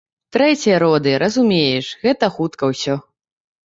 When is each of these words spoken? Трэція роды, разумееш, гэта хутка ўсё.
Трэція 0.35 0.77
роды, 0.83 1.13
разумееш, 1.23 1.91
гэта 2.07 2.33
хутка 2.39 2.63
ўсё. 2.75 2.95